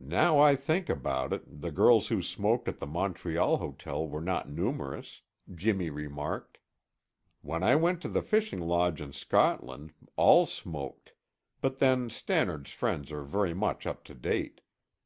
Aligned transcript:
"Now 0.00 0.38
I 0.40 0.56
think 0.56 0.88
about 0.88 1.34
it, 1.34 1.60
the 1.60 1.70
girls 1.70 2.08
who 2.08 2.22
smoked 2.22 2.68
at 2.68 2.78
the 2.78 2.86
Montreal 2.86 3.58
hotel 3.58 4.08
were 4.08 4.22
not 4.22 4.48
numerous," 4.48 5.20
Jimmy 5.54 5.90
remarked. 5.90 6.56
"When 7.42 7.62
I 7.62 7.76
went 7.76 8.00
to 8.00 8.08
the 8.08 8.22
fishing 8.22 8.60
lodge 8.60 9.02
in 9.02 9.12
Scotland, 9.12 9.92
all 10.16 10.46
smoked, 10.46 11.12
but 11.60 11.80
then 11.80 12.08
Stannard's 12.08 12.72
friends 12.72 13.12
are 13.12 13.24
very 13.24 13.52
much 13.52 13.86
up 13.86 14.04
to 14.04 14.14
date. 14.14 14.62